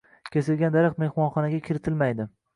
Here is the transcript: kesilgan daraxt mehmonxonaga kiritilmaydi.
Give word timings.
kesilgan 0.35 0.73
daraxt 0.77 1.03
mehmonxonaga 1.03 1.61
kiritilmaydi. 1.69 2.29